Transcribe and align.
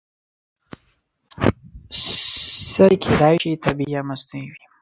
سرې 2.71 2.97
کیدای 3.03 3.35
شي 3.43 3.51
طبیعي 3.65 3.91
او 3.93 3.93
یا 3.95 4.01
مصنوعي 4.09 4.47
وي. 4.51 4.63